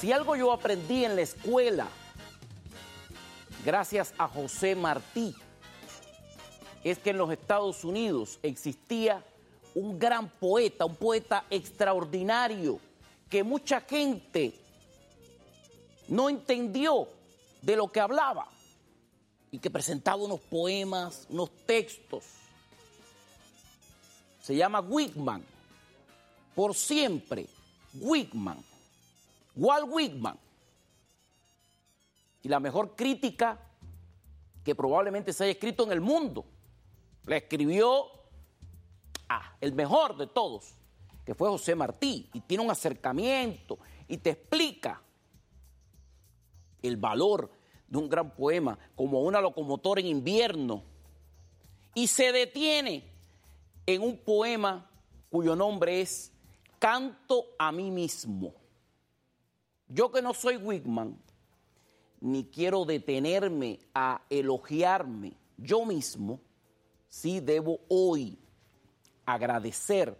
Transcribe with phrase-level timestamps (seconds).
[0.00, 1.88] Si algo yo aprendí en la escuela,
[3.64, 5.34] gracias a José Martí,
[6.84, 9.24] es que en los Estados Unidos existía
[9.74, 12.78] un gran poeta, un poeta extraordinario,
[13.28, 14.54] que mucha gente
[16.06, 17.08] no entendió
[17.60, 18.48] de lo que hablaba
[19.50, 22.22] y que presentaba unos poemas, unos textos.
[24.40, 25.44] Se llama Whitman,
[26.54, 27.48] por siempre,
[27.94, 28.64] Whitman,
[29.58, 30.38] Walt Whitman.
[32.42, 33.60] Y la mejor crítica
[34.64, 36.44] que probablemente se haya escrito en el mundo,
[37.26, 38.06] la escribió
[39.28, 40.74] ah, el mejor de todos,
[41.24, 45.02] que fue José Martí, y tiene un acercamiento y te explica
[46.82, 47.50] el valor
[47.88, 50.82] de un gran poema como una locomotora en invierno
[51.94, 53.04] y se detiene
[53.86, 54.88] en un poema
[55.30, 56.32] cuyo nombre es
[56.78, 58.54] Canto a mí mismo.
[59.88, 61.18] Yo que no soy Whitman,
[62.20, 66.40] ni quiero detenerme a elogiarme yo mismo,
[67.08, 68.38] sí debo hoy
[69.26, 70.16] agradecer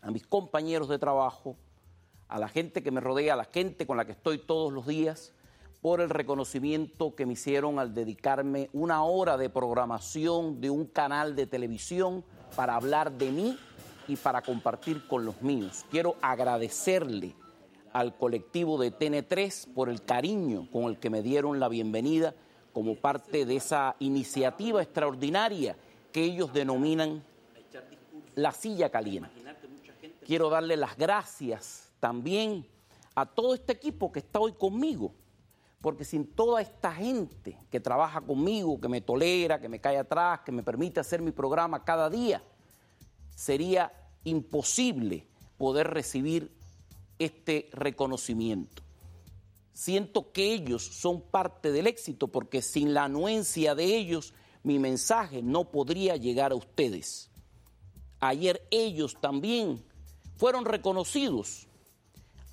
[0.00, 1.56] a mis compañeros de trabajo,
[2.28, 4.86] a la gente que me rodea, a la gente con la que estoy todos los
[4.86, 5.32] días,
[5.82, 11.36] por el reconocimiento que me hicieron al dedicarme una hora de programación de un canal
[11.36, 12.24] de televisión
[12.56, 13.58] para hablar de mí
[14.08, 15.84] y para compartir con los míos.
[15.90, 17.34] Quiero agradecerle
[17.92, 22.34] al colectivo de TN3 por el cariño con el que me dieron la bienvenida
[22.72, 25.76] como parte de esa iniciativa extraordinaria
[26.12, 27.24] que ellos denominan
[28.34, 29.30] la silla caliente.
[30.24, 32.66] Quiero darle las gracias también
[33.14, 35.12] a todo este equipo que está hoy conmigo,
[35.80, 40.40] porque sin toda esta gente que trabaja conmigo, que me tolera, que me cae atrás,
[40.44, 42.42] que me permite hacer mi programa cada día,
[43.34, 43.92] sería
[44.24, 46.52] imposible poder recibir
[47.18, 48.82] este reconocimiento.
[49.72, 54.34] Siento que ellos son parte del éxito porque sin la anuencia de ellos
[54.64, 57.30] mi mensaje no podría llegar a ustedes.
[58.20, 59.84] Ayer ellos también
[60.36, 61.68] fueron reconocidos,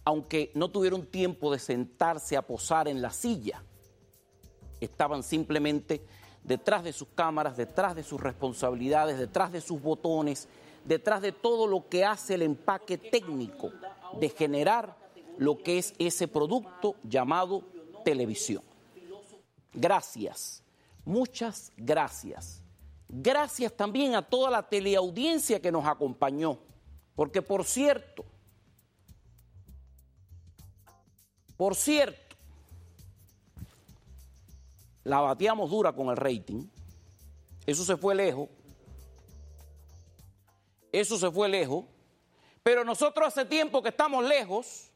[0.04, 3.64] aunque no tuvieron tiempo de sentarse a posar en la silla.
[4.80, 6.06] Estaban simplemente
[6.44, 10.48] detrás de sus cámaras, detrás de sus responsabilidades, detrás de sus botones,
[10.86, 13.72] detrás de todo lo que hace el empaque técnico
[14.20, 14.98] de generar
[15.38, 17.64] lo que es ese producto llamado
[18.04, 18.64] televisión.
[19.74, 20.64] Gracias,
[21.04, 22.62] muchas gracias.
[23.08, 26.58] Gracias también a toda la teleaudiencia que nos acompañó,
[27.16, 28.26] porque por cierto,
[31.56, 32.36] por cierto,
[35.04, 36.68] la bateamos dura con el rating,
[37.66, 38.50] eso se fue lejos,
[40.92, 41.86] eso se fue lejos,
[42.66, 44.90] pero nosotros hace tiempo que estamos lejos,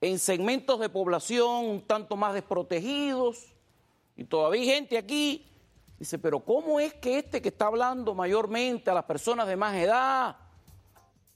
[0.00, 3.52] en segmentos de población un tanto más desprotegidos,
[4.16, 5.50] y todavía hay gente aquí,
[5.98, 9.74] dice, pero ¿cómo es que este que está hablando mayormente a las personas de más
[9.74, 10.36] edad,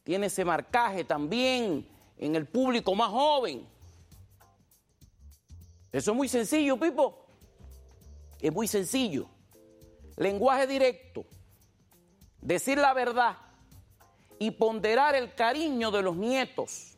[0.04, 1.84] tiene ese marcaje también
[2.16, 3.66] en el público más joven?
[5.90, 7.26] Eso es muy sencillo, Pipo.
[8.40, 9.26] Es muy sencillo.
[10.14, 11.24] Lenguaje directo.
[12.40, 13.45] Decir la verdad
[14.38, 16.96] y ponderar el cariño de los nietos.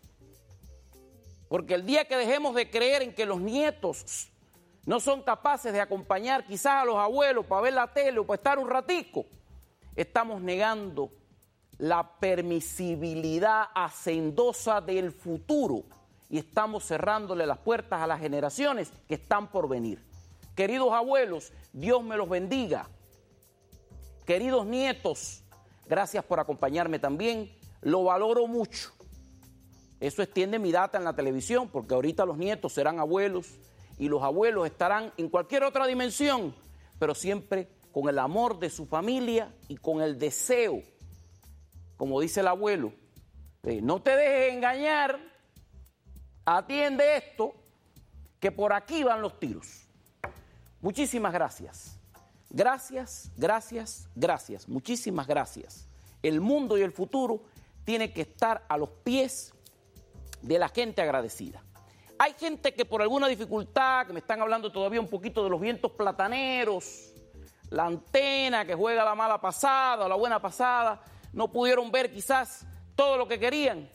[1.48, 4.28] Porque el día que dejemos de creer en que los nietos
[4.84, 8.36] no son capaces de acompañar quizás a los abuelos para ver la tele o para
[8.36, 9.26] estar un ratico,
[9.96, 11.10] estamos negando
[11.78, 15.84] la permisibilidad hacendosa del futuro
[16.28, 20.02] y estamos cerrándole las puertas a las generaciones que están por venir.
[20.54, 22.88] Queridos abuelos, Dios me los bendiga.
[24.26, 25.42] Queridos nietos,
[25.88, 27.50] Gracias por acompañarme también.
[27.80, 28.92] Lo valoro mucho.
[30.00, 33.58] Eso extiende mi data en la televisión, porque ahorita los nietos serán abuelos
[33.98, 36.54] y los abuelos estarán en cualquier otra dimensión,
[36.98, 40.82] pero siempre con el amor de su familia y con el deseo,
[41.96, 42.92] como dice el abuelo,
[43.64, 45.18] Sí, no te dejes engañar,
[46.44, 47.54] atiende esto,
[48.38, 49.86] que por aquí van los tiros.
[50.80, 51.97] Muchísimas gracias.
[52.50, 54.68] Gracias, gracias, gracias.
[54.68, 55.86] Muchísimas gracias.
[56.22, 57.42] El mundo y el futuro
[57.84, 59.52] tiene que estar a los pies
[60.42, 61.62] de la gente agradecida.
[62.18, 65.60] Hay gente que por alguna dificultad, que me están hablando todavía un poquito de los
[65.60, 67.12] vientos plataneros,
[67.70, 71.00] la antena que juega la mala pasada o la buena pasada,
[71.32, 72.66] no pudieron ver quizás
[72.96, 73.88] todo lo que querían.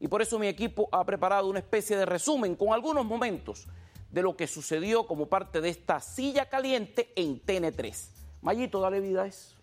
[0.00, 3.68] Y por eso mi equipo ha preparado una especie de resumen con algunos momentos
[4.10, 8.08] de lo que sucedió como parte de esta silla caliente en TN3.
[8.42, 9.56] Mayito, dale vida a eso.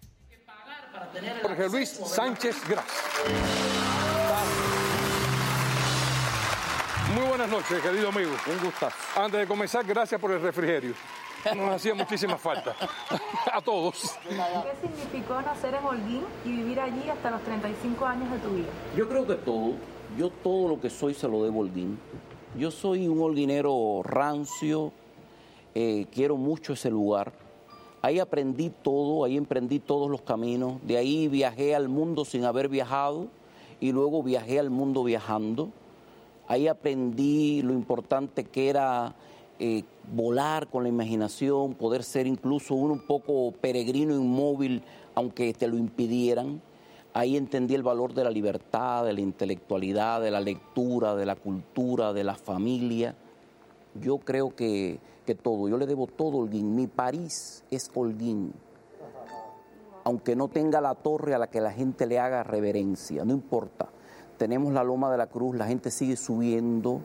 [1.41, 2.85] Jorge Luis Sánchez Gras.
[7.13, 8.31] Muy buenas noches, querido amigo.
[8.47, 8.89] Un gusto.
[9.15, 10.93] Antes de comenzar, gracias por el refrigerio.
[11.55, 12.75] Nos hacía muchísima falta.
[13.53, 14.15] A todos.
[14.27, 18.67] ¿Qué significó nacer en Holguín y vivir allí hasta los 35 años de tu vida?
[18.95, 19.73] Yo creo que todo,
[20.17, 21.99] yo todo lo que soy se lo debo a Holguín.
[22.57, 24.91] Yo soy un holguinero rancio,
[25.75, 27.31] eh, quiero mucho ese lugar.
[28.01, 30.79] Ahí aprendí todo, ahí emprendí todos los caminos.
[30.81, 33.27] De ahí viajé al mundo sin haber viajado
[33.79, 35.69] y luego viajé al mundo viajando.
[36.47, 39.13] Ahí aprendí lo importante que era
[39.59, 44.81] eh, volar con la imaginación, poder ser incluso uno un poco peregrino inmóvil,
[45.13, 46.59] aunque te lo impidieran.
[47.17, 51.35] Ahí entendí el valor de la libertad, de la intelectualidad, de la lectura, de la
[51.35, 53.15] cultura, de la familia.
[53.95, 56.75] Yo creo que, que todo, yo le debo todo a Holguín.
[56.75, 58.53] Mi París es Holguín.
[60.03, 63.87] Aunque no tenga la torre a la que la gente le haga reverencia, no importa.
[64.37, 67.01] Tenemos la Loma de la Cruz, la gente sigue subiendo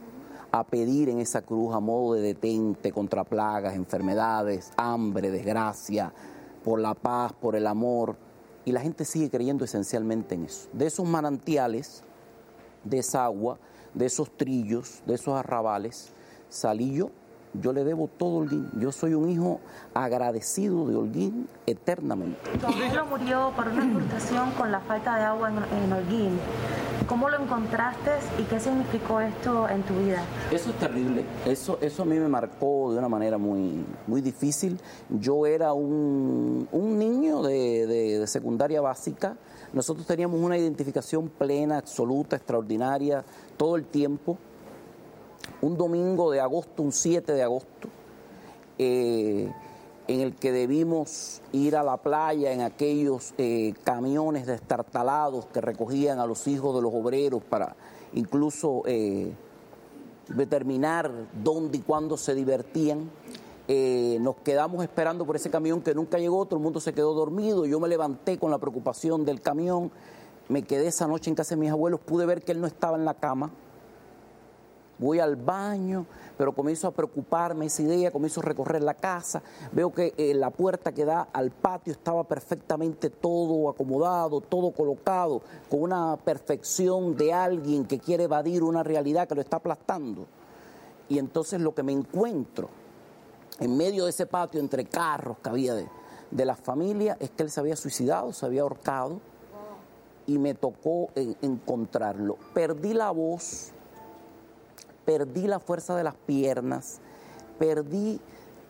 [0.51, 6.13] a pedir en esa cruz a modo de detente contra plagas, enfermedades, hambre, desgracia,
[6.63, 8.15] por la paz, por el amor.
[8.65, 10.69] Y la gente sigue creyendo esencialmente en eso.
[10.73, 12.03] De esos manantiales,
[12.85, 13.59] de esa agua,
[13.95, 16.13] de esos trillos, de esos arrabales,
[16.49, 17.11] salí yo.
[17.55, 18.71] Yo le debo todo a Holguín.
[18.79, 19.61] Yo soy un hijo
[19.93, 22.39] agradecido de Holguín eternamente.
[22.59, 26.39] Tu abuelo murió por una incrustación con la falta de agua en, en Holguín.
[27.09, 28.11] ¿Cómo lo encontraste
[28.41, 30.23] y qué significó esto en tu vida?
[30.51, 31.25] Eso es terrible.
[31.45, 34.81] Eso, eso a mí me marcó de una manera muy, muy difícil.
[35.11, 39.37] Yo era un, un niño de, de- de secundaria básica.
[39.73, 43.25] Nosotros teníamos una identificación plena, absoluta, extraordinaria,
[43.57, 44.39] todo el tiempo.
[45.61, 47.89] Un domingo de agosto, un 7 de agosto,
[48.79, 49.53] eh,
[50.09, 56.19] en el que debimos ir a la playa en aquellos eh, camiones destartalados que recogían
[56.19, 57.77] a los hijos de los obreros para
[58.13, 59.33] incluso eh,
[60.29, 61.11] determinar
[61.43, 63.11] dónde y cuándo se divertían.
[63.75, 67.15] Eh, nos quedamos esperando por ese camión que nunca llegó, todo el mundo se quedó
[67.15, 69.91] dormido, yo me levanté con la preocupación del camión,
[70.51, 72.99] me quedé esa noche en casa de mis abuelos, pude ver que él no estaba
[72.99, 73.51] en la cama,
[74.99, 76.05] voy al baño,
[76.37, 79.43] pero comienzo a preocuparme esa idea, comienzo a recorrer la casa,
[79.73, 85.41] veo que eh, la puerta que da al patio estaba perfectamente todo acomodado, todo colocado,
[85.71, 90.27] con una perfección de alguien que quiere evadir una realidad que lo está aplastando.
[91.09, 92.82] Y entonces lo que me encuentro
[93.61, 95.89] en medio de ese patio entre carros que había de,
[96.31, 99.21] de la familia es que él se había suicidado, se había ahorcado
[100.27, 102.37] y me tocó encontrarlo.
[102.55, 103.71] Perdí la voz,
[105.05, 107.01] perdí la fuerza de las piernas,
[107.59, 108.21] perdí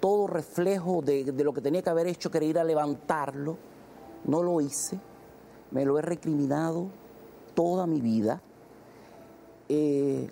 [0.00, 3.56] todo reflejo de, de lo que tenía que haber hecho, que era ir a levantarlo.
[4.24, 4.98] No lo hice,
[5.70, 6.88] me lo he recriminado
[7.54, 8.40] toda mi vida.
[9.68, 10.30] Eh,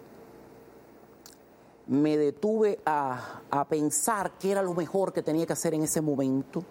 [1.90, 6.00] me detuve a, a pensar qué era lo mejor que tenía que hacer en ese
[6.00, 6.62] momento.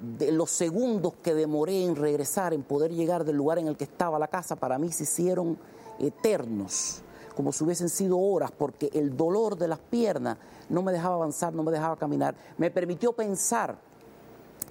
[0.00, 3.84] De los segundos que demoré en regresar, en poder llegar del lugar en el que
[3.84, 5.58] estaba la casa, para mí se hicieron
[5.98, 7.02] eternos,
[7.36, 10.38] como si hubiesen sido horas, porque el dolor de las piernas
[10.70, 12.34] no me dejaba avanzar, no me dejaba caminar.
[12.56, 13.76] Me permitió pensar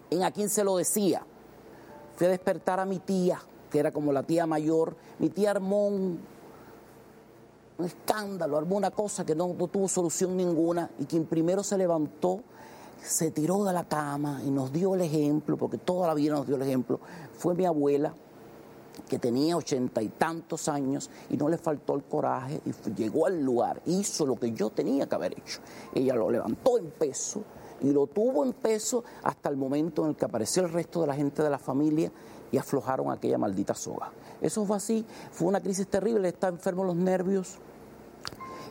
[0.09, 1.21] en a quién se lo decía.
[2.15, 3.39] Fui a despertar a mi tía,
[3.69, 4.95] que era como la tía mayor.
[5.19, 5.91] Mi tía armó
[7.77, 12.41] un, escándalo, armó una cosa que no, tuvo solución ninguna y quien primero se levantó,
[13.01, 16.47] se tiró de la cama y nos dio el ejemplo, porque toda la vida nos
[16.47, 16.99] dio el ejemplo,
[17.37, 18.13] fue mi abuela
[19.07, 23.41] que tenía ochenta y tantos años y no le faltó el coraje y llegó al
[23.41, 25.61] lugar, hizo lo que yo tenía que haber hecho.
[25.93, 27.43] Ella lo levantó en peso
[27.81, 31.07] y lo tuvo en peso hasta el momento en el que apareció el resto de
[31.07, 32.11] la gente de la familia
[32.51, 34.11] y aflojaron aquella maldita soga.
[34.41, 37.57] Eso fue así, fue una crisis terrible, estaba enfermo los nervios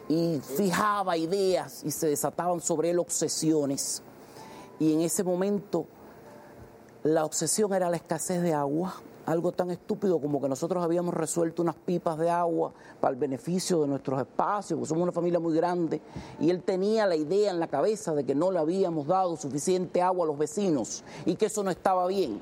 [0.08, 4.02] y fijaba ideas y se desataban sobre él obsesiones.
[4.78, 5.87] Y en ese momento
[7.02, 8.94] la obsesión era la escasez de agua,
[9.26, 13.82] algo tan estúpido como que nosotros habíamos resuelto unas pipas de agua para el beneficio
[13.82, 16.00] de nuestros espacios, porque somos una familia muy grande,
[16.38, 20.00] y él tenía la idea en la cabeza de que no le habíamos dado suficiente
[20.00, 22.40] agua a los vecinos y que eso no estaba bien.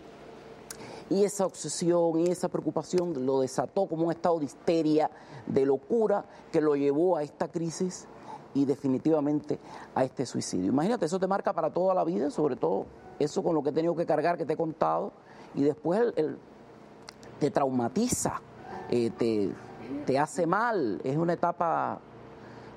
[1.11, 5.11] Y esa obsesión y esa preocupación lo desató como un estado de histeria,
[5.47, 8.07] de locura, que lo llevó a esta crisis
[8.55, 9.59] y definitivamente
[9.95, 10.69] a este suicidio.
[10.69, 12.87] Imagínate, eso te marca para toda la vida, sobre todo
[13.19, 15.13] eso con lo que he tenido que cargar, que te he contado,
[15.55, 16.39] y después el,
[17.39, 18.41] te traumatiza,
[18.91, 19.53] eh, te,
[20.07, 21.01] te hace mal.
[21.05, 22.01] Es una etapa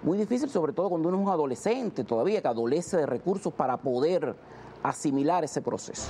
[0.04, 3.78] muy difícil, sobre todo cuando uno es un adolescente todavía, que adolece de recursos para
[3.78, 4.36] poder
[4.84, 6.10] asimilar ese proceso.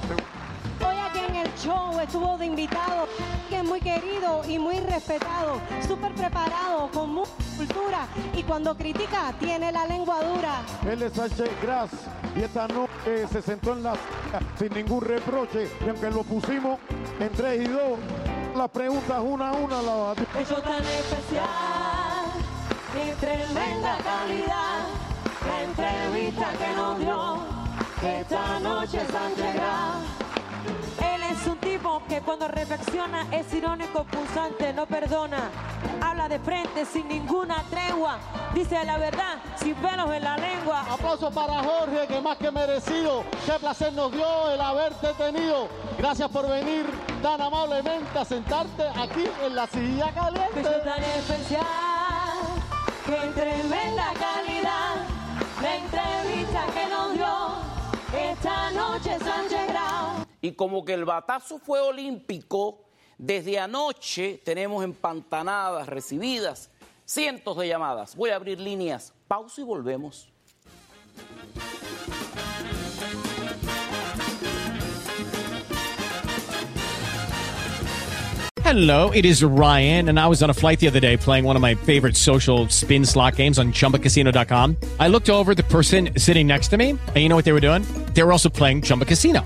[1.63, 3.07] Show estuvo de invitado,
[3.49, 9.33] que es muy querido y muy respetado, súper preparado, con mucha cultura y cuando critica
[9.39, 10.61] tiene la lengua dura.
[10.89, 11.89] Él es Sánchez Gras
[12.35, 13.93] y esta noche se sentó en la
[14.57, 16.79] sin ningún reproche y aunque lo pusimos
[17.19, 17.81] en 3 y 2,
[18.55, 21.45] las preguntas una a una la Eso tan especial
[22.93, 24.85] y tremenda calidad,
[25.47, 27.37] la entrevista que nos dio
[28.03, 30.16] esta noche Sánchez Gras.
[31.77, 35.51] Tipo que cuando reflexiona es irónico, pulsante, no perdona.
[36.01, 38.17] Habla de frente sin ninguna tregua.
[38.55, 40.83] Dice la verdad sin pelos en la lengua.
[40.91, 43.23] Aplauso para Jorge, que más que merecido.
[43.45, 45.67] Qué placer nos dio el haberte tenido.
[45.99, 46.83] Gracias por venir
[47.21, 50.61] tan amablemente a sentarte aquí en la silla caliente.
[50.61, 51.63] Eso tan especial,
[53.05, 54.95] que tremenda calidad.
[55.61, 57.37] La entrevista que nos dio
[58.19, 59.17] esta noche.
[60.41, 62.85] Y como que el batazo fue olímpico,
[63.17, 66.69] desde anoche tenemos empantanadas recibidas
[67.05, 68.15] cientos de llamadas.
[68.15, 69.13] Voy a abrir líneas.
[69.27, 70.29] Pausa y volvemos.
[78.67, 81.55] Hello, it is Ryan, and I was on a flight the other day playing one
[81.55, 84.75] of my favorite social spin slot games on chumbacasino.com.
[84.99, 87.61] I looked over the person sitting next to me, and you know what they were
[87.61, 87.83] doing?
[88.13, 89.45] They were also playing Chumba Casino.